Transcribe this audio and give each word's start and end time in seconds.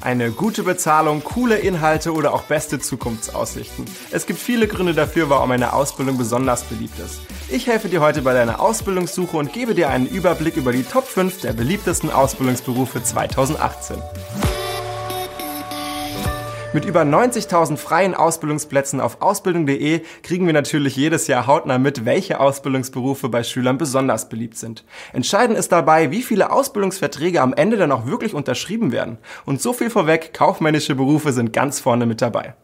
Eine 0.00 0.30
gute 0.30 0.62
Bezahlung, 0.62 1.24
coole 1.24 1.58
Inhalte 1.58 2.12
oder 2.12 2.32
auch 2.32 2.42
beste 2.42 2.78
Zukunftsaussichten. 2.78 3.84
Es 4.12 4.26
gibt 4.26 4.38
viele 4.38 4.68
Gründe 4.68 4.94
dafür, 4.94 5.28
warum 5.28 5.50
eine 5.50 5.72
Ausbildung 5.72 6.16
besonders 6.16 6.62
beliebt 6.64 6.98
ist. 7.00 7.20
Ich 7.48 7.66
helfe 7.66 7.88
dir 7.88 8.00
heute 8.00 8.22
bei 8.22 8.32
deiner 8.32 8.60
Ausbildungssuche 8.60 9.36
und 9.36 9.52
gebe 9.52 9.74
dir 9.74 9.88
einen 9.88 10.06
Überblick 10.06 10.56
über 10.56 10.70
die 10.70 10.84
Top 10.84 11.06
5 11.06 11.40
der 11.40 11.52
beliebtesten 11.52 12.10
Ausbildungsberufe 12.10 13.02
2018. 13.02 13.96
Mit 16.74 16.84
über 16.84 17.00
90.000 17.00 17.78
freien 17.78 18.14
Ausbildungsplätzen 18.14 19.00
auf 19.00 19.22
ausbildung.de 19.22 20.02
kriegen 20.22 20.44
wir 20.44 20.52
natürlich 20.52 20.96
jedes 20.96 21.26
Jahr 21.26 21.46
hautnah 21.46 21.78
mit, 21.78 22.04
welche 22.04 22.40
Ausbildungsberufe 22.40 23.30
bei 23.30 23.42
Schülern 23.42 23.78
besonders 23.78 24.28
beliebt 24.28 24.58
sind. 24.58 24.84
Entscheidend 25.14 25.58
ist 25.58 25.72
dabei, 25.72 26.10
wie 26.10 26.20
viele 26.20 26.52
Ausbildungsverträge 26.52 27.40
am 27.40 27.54
Ende 27.54 27.78
dann 27.78 27.90
auch 27.90 28.04
wirklich 28.04 28.34
unterschrieben 28.34 28.92
werden. 28.92 29.16
Und 29.46 29.62
so 29.62 29.72
viel 29.72 29.88
vorweg, 29.88 30.34
kaufmännische 30.34 30.94
Berufe 30.94 31.32
sind 31.32 31.54
ganz 31.54 31.80
vorne 31.80 32.04
mit 32.04 32.20
dabei. 32.20 32.54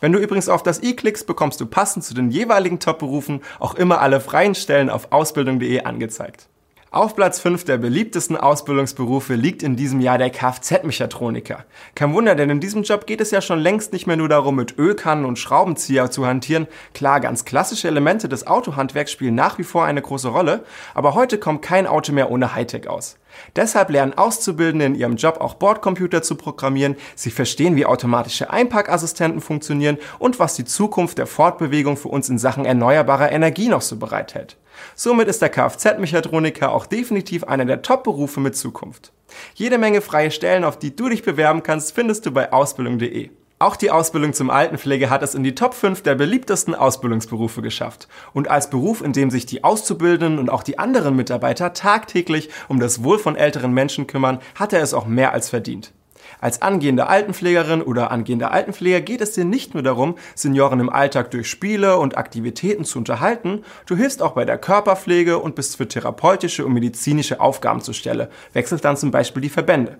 Wenn 0.00 0.12
du 0.12 0.18
übrigens 0.18 0.50
auf 0.50 0.62
das 0.62 0.82
i 0.82 0.94
klickst, 0.94 1.26
bekommst 1.26 1.58
du 1.58 1.64
passend 1.64 2.04
zu 2.04 2.12
den 2.12 2.30
jeweiligen 2.30 2.80
Top-Berufen 2.80 3.40
auch 3.60 3.74
immer 3.74 4.02
alle 4.02 4.20
freien 4.20 4.54
Stellen 4.54 4.90
auf 4.90 5.10
ausbildung.de 5.10 5.84
angezeigt. 5.84 6.48
Auf 6.90 7.14
Platz 7.14 7.38
5 7.40 7.64
der 7.64 7.76
beliebtesten 7.76 8.34
Ausbildungsberufe 8.34 9.34
liegt 9.34 9.62
in 9.62 9.76
diesem 9.76 10.00
Jahr 10.00 10.16
der 10.16 10.30
Kfz-Mechatroniker. 10.30 11.66
Kein 11.94 12.14
Wunder, 12.14 12.34
denn 12.34 12.48
in 12.48 12.60
diesem 12.60 12.82
Job 12.82 13.06
geht 13.06 13.20
es 13.20 13.30
ja 13.30 13.42
schon 13.42 13.58
längst 13.58 13.92
nicht 13.92 14.06
mehr 14.06 14.16
nur 14.16 14.30
darum, 14.30 14.56
mit 14.56 14.78
Ölkannen 14.78 15.26
und 15.26 15.38
Schraubenzieher 15.38 16.10
zu 16.10 16.26
hantieren. 16.26 16.66
Klar, 16.94 17.20
ganz 17.20 17.44
klassische 17.44 17.88
Elemente 17.88 18.26
des 18.26 18.46
Autohandwerks 18.46 19.12
spielen 19.12 19.34
nach 19.34 19.58
wie 19.58 19.64
vor 19.64 19.84
eine 19.84 20.00
große 20.00 20.28
Rolle, 20.28 20.64
aber 20.94 21.12
heute 21.12 21.36
kommt 21.36 21.60
kein 21.60 21.86
Auto 21.86 22.12
mehr 22.12 22.30
ohne 22.30 22.54
Hightech 22.54 22.88
aus. 22.88 23.18
Deshalb 23.54 23.90
lernen 23.90 24.16
Auszubildende 24.16 24.86
in 24.86 24.94
ihrem 24.94 25.16
Job 25.16 25.42
auch 25.42 25.54
Bordcomputer 25.54 26.22
zu 26.22 26.36
programmieren, 26.36 26.96
sie 27.14 27.30
verstehen, 27.30 27.76
wie 27.76 27.84
automatische 27.84 28.48
Einpackassistenten 28.48 29.42
funktionieren 29.42 29.98
und 30.18 30.38
was 30.38 30.54
die 30.54 30.64
Zukunft 30.64 31.18
der 31.18 31.26
Fortbewegung 31.26 31.98
für 31.98 32.08
uns 32.08 32.30
in 32.30 32.38
Sachen 32.38 32.64
erneuerbarer 32.64 33.30
Energie 33.30 33.68
noch 33.68 33.82
so 33.82 33.96
bereithält. 33.96 34.56
Somit 34.94 35.28
ist 35.28 35.42
der 35.42 35.48
Kfz-Mechatroniker 35.48 36.72
auch 36.78 36.86
definitiv 36.86 37.42
einer 37.42 37.64
der 37.64 37.82
Top-Berufe 37.82 38.38
mit 38.38 38.56
Zukunft. 38.56 39.12
Jede 39.54 39.78
Menge 39.78 40.00
freie 40.00 40.30
Stellen, 40.30 40.62
auf 40.62 40.78
die 40.78 40.94
du 40.94 41.08
dich 41.08 41.24
bewerben 41.24 41.64
kannst, 41.64 41.92
findest 41.92 42.24
du 42.24 42.30
bei 42.30 42.52
ausbildung.de. 42.52 43.30
Auch 43.58 43.74
die 43.74 43.90
Ausbildung 43.90 44.32
zum 44.32 44.48
Altenpflege 44.48 45.10
hat 45.10 45.24
es 45.24 45.34
in 45.34 45.42
die 45.42 45.56
Top 45.56 45.74
5 45.74 46.02
der 46.02 46.14
beliebtesten 46.14 46.76
Ausbildungsberufe 46.76 47.62
geschafft. 47.62 48.06
Und 48.32 48.46
als 48.46 48.70
Beruf, 48.70 49.02
in 49.02 49.12
dem 49.12 49.30
sich 49.30 49.44
die 49.44 49.64
Auszubildenden 49.64 50.38
und 50.38 50.50
auch 50.50 50.62
die 50.62 50.78
anderen 50.78 51.16
Mitarbeiter 51.16 51.72
tagtäglich 51.72 52.48
um 52.68 52.78
das 52.78 53.02
Wohl 53.02 53.18
von 53.18 53.34
älteren 53.34 53.72
Menschen 53.72 54.06
kümmern, 54.06 54.38
hat 54.54 54.72
er 54.72 54.80
es 54.80 54.94
auch 54.94 55.06
mehr 55.06 55.32
als 55.32 55.48
verdient. 55.48 55.92
Als 56.40 56.62
angehende 56.62 57.08
Altenpflegerin 57.08 57.82
oder 57.82 58.10
angehender 58.10 58.52
Altenpfleger 58.52 59.00
geht 59.00 59.20
es 59.20 59.32
dir 59.32 59.44
nicht 59.44 59.74
nur 59.74 59.82
darum, 59.82 60.16
Senioren 60.34 60.80
im 60.80 60.90
Alltag 60.90 61.30
durch 61.30 61.50
Spiele 61.50 61.98
und 61.98 62.16
Aktivitäten 62.16 62.84
zu 62.84 62.98
unterhalten, 62.98 63.64
du 63.86 63.96
hilfst 63.96 64.22
auch 64.22 64.32
bei 64.32 64.44
der 64.44 64.58
Körperpflege 64.58 65.38
und 65.38 65.54
bist 65.54 65.76
für 65.76 65.88
therapeutische 65.88 66.64
und 66.64 66.74
medizinische 66.74 67.40
Aufgaben 67.40 67.80
zur 67.80 67.94
Stelle, 67.94 68.30
wechselst 68.52 68.84
dann 68.84 68.96
zum 68.96 69.10
Beispiel 69.10 69.42
die 69.42 69.48
Verbände. 69.48 69.98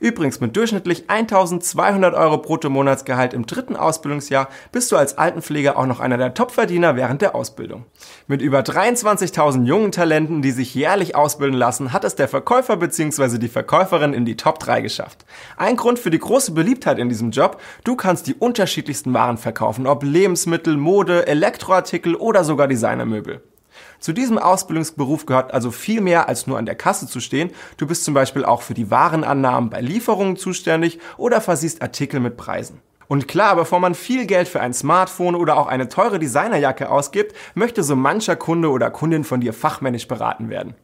Übrigens 0.00 0.40
mit 0.40 0.56
durchschnittlich 0.56 1.08
1200 1.08 2.14
Euro 2.14 2.38
Bruttomonatsgehalt 2.38 3.34
im 3.34 3.46
dritten 3.46 3.76
Ausbildungsjahr 3.76 4.48
bist 4.72 4.92
du 4.92 4.96
als 4.96 5.18
Altenpfleger 5.18 5.76
auch 5.78 5.86
noch 5.86 6.00
einer 6.00 6.18
der 6.18 6.34
Topverdiener 6.34 6.96
während 6.96 7.22
der 7.22 7.34
Ausbildung. 7.34 7.84
Mit 8.26 8.42
über 8.42 8.60
23.000 8.60 9.64
jungen 9.64 9.92
Talenten, 9.92 10.42
die 10.42 10.50
sich 10.50 10.74
jährlich 10.74 11.16
ausbilden 11.16 11.58
lassen, 11.58 11.92
hat 11.92 12.04
es 12.04 12.14
der 12.14 12.28
Verkäufer 12.28 12.76
bzw. 12.76 13.38
die 13.38 13.48
Verkäuferin 13.48 14.12
in 14.12 14.24
die 14.24 14.36
Top 14.36 14.58
3 14.58 14.80
geschafft. 14.80 15.24
Ein 15.56 15.76
Grund 15.76 15.98
für 15.98 16.10
die 16.10 16.18
große 16.18 16.52
Beliebtheit 16.52 16.98
in 16.98 17.08
diesem 17.08 17.30
Job, 17.30 17.60
du 17.84 17.96
kannst 17.96 18.26
die 18.26 18.34
unterschiedlichsten 18.34 19.14
Waren 19.14 19.38
verkaufen, 19.38 19.86
ob 19.86 20.02
Lebensmittel, 20.02 20.76
Mode, 20.76 21.26
Elektroartikel 21.26 22.14
oder 22.14 22.44
sogar 22.44 22.68
Designermöbel. 22.68 23.42
Zu 23.98 24.12
diesem 24.12 24.38
Ausbildungsberuf 24.38 25.26
gehört 25.26 25.52
also 25.54 25.70
viel 25.70 26.00
mehr 26.00 26.28
als 26.28 26.46
nur 26.46 26.58
an 26.58 26.66
der 26.66 26.74
Kasse 26.74 27.06
zu 27.06 27.20
stehen. 27.20 27.50
Du 27.76 27.86
bist 27.86 28.04
zum 28.04 28.14
Beispiel 28.14 28.44
auch 28.44 28.62
für 28.62 28.74
die 28.74 28.90
Warenannahmen 28.90 29.70
bei 29.70 29.80
Lieferungen 29.80 30.36
zuständig 30.36 30.98
oder 31.16 31.40
versiehst 31.40 31.82
Artikel 31.82 32.20
mit 32.20 32.36
Preisen. 32.36 32.80
Und 33.08 33.28
klar, 33.28 33.54
bevor 33.54 33.78
man 33.78 33.94
viel 33.94 34.26
Geld 34.26 34.48
für 34.48 34.60
ein 34.60 34.74
Smartphone 34.74 35.36
oder 35.36 35.56
auch 35.56 35.68
eine 35.68 35.88
teure 35.88 36.18
Designerjacke 36.18 36.90
ausgibt, 36.90 37.36
möchte 37.54 37.82
so 37.82 37.94
mancher 37.94 38.36
Kunde 38.36 38.70
oder 38.70 38.90
Kundin 38.90 39.24
von 39.24 39.40
dir 39.40 39.52
fachmännisch 39.52 40.08
beraten 40.08 40.50
werden. 40.50 40.74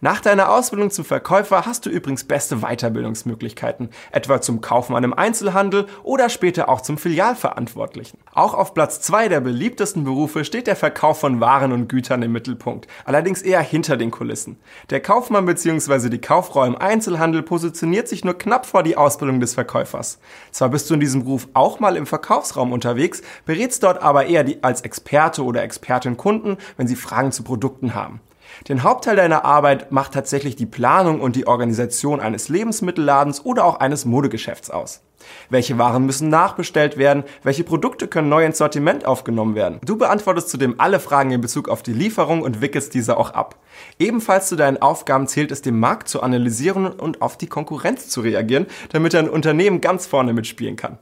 Nach 0.00 0.20
deiner 0.20 0.50
Ausbildung 0.50 0.90
zum 0.90 1.04
Verkäufer 1.04 1.66
hast 1.66 1.86
du 1.86 1.90
übrigens 1.90 2.24
beste 2.24 2.58
Weiterbildungsmöglichkeiten, 2.58 3.90
etwa 4.12 4.40
zum 4.40 4.60
Kaufmann 4.60 5.04
im 5.04 5.12
Einzelhandel 5.12 5.86
oder 6.02 6.28
später 6.28 6.68
auch 6.68 6.80
zum 6.80 6.96
Filialverantwortlichen. 6.96 8.18
Auch 8.32 8.54
auf 8.54 8.74
Platz 8.74 9.00
zwei 9.00 9.28
der 9.28 9.40
beliebtesten 9.40 10.04
Berufe 10.04 10.44
steht 10.44 10.66
der 10.66 10.76
Verkauf 10.76 11.20
von 11.20 11.40
Waren 11.40 11.72
und 11.72 11.88
Gütern 11.88 12.22
im 12.22 12.32
Mittelpunkt, 12.32 12.86
allerdings 13.04 13.42
eher 13.42 13.60
hinter 13.60 13.96
den 13.96 14.10
Kulissen. 14.10 14.58
Der 14.90 15.00
Kaufmann 15.00 15.46
bzw. 15.46 16.08
die 16.08 16.20
Kauffrau 16.20 16.64
im 16.64 16.76
Einzelhandel 16.76 17.42
positioniert 17.42 18.08
sich 18.08 18.24
nur 18.24 18.38
knapp 18.38 18.66
vor 18.66 18.82
die 18.82 18.96
Ausbildung 18.96 19.40
des 19.40 19.54
Verkäufers. 19.54 20.18
Zwar 20.50 20.70
bist 20.70 20.88
du 20.88 20.94
in 20.94 21.00
diesem 21.00 21.24
Beruf 21.24 21.48
auch 21.54 21.80
mal 21.80 21.96
im 21.96 22.06
Verkaufsraum 22.06 22.72
unterwegs, 22.72 23.22
berätst 23.44 23.82
dort 23.82 24.02
aber 24.02 24.26
eher 24.26 24.44
die, 24.44 24.62
als 24.62 24.82
Experte 24.82 25.44
oder 25.44 25.62
Expertin 25.62 26.16
Kunden, 26.16 26.56
wenn 26.76 26.86
sie 26.86 26.96
Fragen 26.96 27.32
zu 27.32 27.42
Produkten 27.42 27.94
haben. 27.94 28.20
Den 28.68 28.82
Hauptteil 28.82 29.16
deiner 29.16 29.44
Arbeit 29.44 29.92
macht 29.92 30.12
tatsächlich 30.12 30.56
die 30.56 30.66
Planung 30.66 31.20
und 31.20 31.36
die 31.36 31.46
Organisation 31.46 32.20
eines 32.20 32.48
Lebensmittelladens 32.48 33.44
oder 33.44 33.64
auch 33.64 33.80
eines 33.80 34.04
Modegeschäfts 34.04 34.70
aus. 34.70 35.02
Welche 35.48 35.78
Waren 35.78 36.06
müssen 36.06 36.28
nachbestellt 36.28 36.96
werden? 36.96 37.24
Welche 37.42 37.64
Produkte 37.64 38.08
können 38.08 38.28
neu 38.28 38.44
ins 38.44 38.58
Sortiment 38.58 39.04
aufgenommen 39.04 39.54
werden? 39.54 39.78
Du 39.84 39.96
beantwortest 39.96 40.48
zudem 40.48 40.76
alle 40.78 41.00
Fragen 41.00 41.30
in 41.30 41.40
Bezug 41.40 41.68
auf 41.68 41.82
die 41.82 41.92
Lieferung 41.92 42.42
und 42.42 42.60
wickelst 42.60 42.94
diese 42.94 43.16
auch 43.16 43.30
ab. 43.30 43.56
Ebenfalls 43.98 44.48
zu 44.48 44.56
deinen 44.56 44.80
Aufgaben 44.80 45.26
zählt 45.26 45.52
es, 45.52 45.62
den 45.62 45.78
Markt 45.78 46.08
zu 46.08 46.22
analysieren 46.22 46.86
und 46.86 47.22
auf 47.22 47.36
die 47.36 47.48
Konkurrenz 47.48 48.08
zu 48.08 48.20
reagieren, 48.20 48.66
damit 48.90 49.14
dein 49.14 49.28
Unternehmen 49.28 49.80
ganz 49.80 50.06
vorne 50.06 50.32
mitspielen 50.32 50.76
kann. 50.76 50.98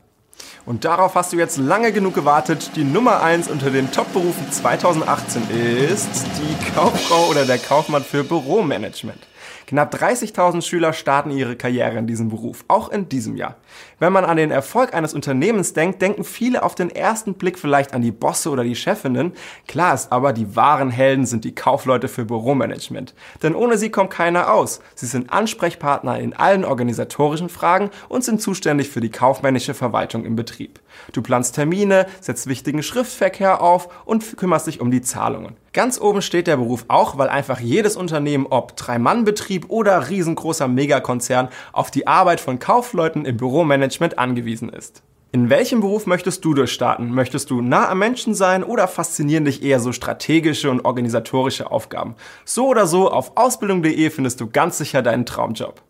Und 0.67 0.85
darauf 0.85 1.15
hast 1.15 1.33
du 1.33 1.37
jetzt 1.37 1.59
lange 1.59 1.93
genug 1.93 2.15
gewartet. 2.15 2.73
Die 2.77 2.85
Nummer 2.85 3.23
1 3.23 3.49
unter 3.49 3.71
den 3.71 3.91
Top-Berufen 3.93 4.51
2018 4.51 5.43
ist 5.51 6.27
die 6.39 6.73
Kauffrau 6.75 7.29
oder 7.31 7.45
der 7.45 7.59
Kaufmann 7.59 8.05
für 8.05 8.25
Büromanagement. 8.25 9.28
Knapp 9.69 9.95
30.000 9.95 10.63
Schüler 10.63 10.95
starten 10.95 11.31
ihre 11.31 11.55
Karriere 11.55 11.99
in 11.99 12.07
diesem 12.07 12.31
Beruf, 12.31 12.65
auch 12.69 12.89
in 12.89 13.11
diesem 13.11 13.37
Jahr. 13.37 13.57
Wenn 13.99 14.15
man 14.15 14.25
an 14.25 14.39
den 14.39 14.51
Erfolg 14.51 14.95
eines 14.95 15.13
Unternehmens 15.13 15.75
denkt, 15.75 16.01
denken 16.01 16.25
viele 16.25 16.63
auf 16.63 16.75
den 16.75 16.89
ersten 16.89 17.35
Blick 17.35 17.59
vielleicht 17.59 17.93
an 17.93 18.01
die 18.01 18.11
Bosse 18.11 18.49
oder 18.49 18.65
die 18.65 18.75
Chefinnen. 18.75 19.35
Klar 19.67 19.93
ist 19.93 20.11
aber, 20.11 20.33
die 20.33 20.57
wahren 20.57 20.91
Helden 20.91 21.27
sind 21.27 21.45
die 21.45 21.55
Kaufleute 21.55 22.09
für 22.09 22.25
Büromanagement. 22.25 23.13
Denn 23.43 23.55
ohne 23.55 23.77
sie 23.77 23.91
kommt 23.91 24.09
keiner 24.09 24.55
aus. 24.55 24.81
Sie 24.95 25.05
sind 25.05 25.31
Ansprechpartner 25.31 26.19
in 26.19 26.33
allen 26.33 26.65
organisatorischen 26.65 27.51
Fragen 27.51 27.91
und 28.09 28.25
sind 28.25 28.41
zuständig 28.41 28.89
für 28.89 29.03
die 29.03 29.11
kaufmännische 29.11 29.75
Verwaltung 29.75 30.25
im 30.25 30.35
Betrieb. 30.35 30.81
Du 31.13 31.21
planst 31.21 31.57
Termine, 31.57 32.07
setzt 32.23 32.47
wichtigen 32.47 32.83
Schriftverkehr 32.83 33.61
auf 33.61 34.07
und 34.07 34.39
kümmerst 34.39 34.67
dich 34.67 34.81
um 34.81 34.91
die 34.91 35.03
Zahlungen. 35.03 35.57
Ganz 35.79 36.01
oben 36.01 36.23
steht 36.23 36.49
der 36.49 36.57
Beruf 36.57 36.87
auch, 36.89 37.19
weil 37.19 37.29
einfach 37.29 37.61
jedes 37.61 37.95
Unternehmen, 37.95 38.49
ob 38.51 38.77
Drei-Mann-Betrieb 38.77 39.67
oder 39.69 40.11
riesengroßer 40.11 40.67
Megakonzern, 40.67 41.51
auf 41.73 41.93
die 41.93 42.09
Arbeit 42.09 42.41
von 42.41 42.59
Kaufleuten 42.59 43.25
im 43.25 43.37
Büromanagement 43.37 44.19
angewiesen 44.19 44.71
ist. 44.71 45.05
In 45.31 45.51
welchem 45.51 45.79
Beruf 45.81 46.07
möchtest 46.07 46.45
du 46.45 46.53
durchstarten? 46.53 47.15
Möchtest 47.15 47.51
du 47.51 47.61
nah 47.61 47.89
am 47.89 48.01
Menschen 48.01 48.35
sein 48.35 48.65
oder 48.65 48.89
faszinieren 48.89 49.45
dich 49.45 49.63
eher 49.63 49.79
so 49.79 49.93
strategische 49.93 50.69
und 50.69 50.85
organisatorische 50.85 51.71
Aufgaben? 51.71 52.17
So 52.45 52.67
oder 52.67 52.89
so, 52.89 53.09
auf 53.09 53.37
ausbildung.de 53.37 54.11
findest 54.11 54.41
du 54.41 54.51
ganz 54.51 54.79
sicher 54.79 55.03
deinen 55.03 55.27
Traumjob. 55.27 55.81